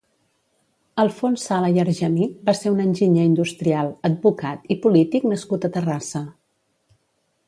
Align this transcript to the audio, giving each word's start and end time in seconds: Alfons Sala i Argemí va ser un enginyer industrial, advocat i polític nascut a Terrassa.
Alfons 1.01 1.43
Sala 1.49 1.67
i 1.73 1.81
Argemí 1.83 2.25
va 2.47 2.55
ser 2.59 2.73
un 2.77 2.81
enginyer 2.85 3.25
industrial, 3.31 3.91
advocat 4.09 4.65
i 4.77 4.79
polític 4.87 5.29
nascut 5.35 5.69
a 5.69 5.71
Terrassa. 5.77 6.23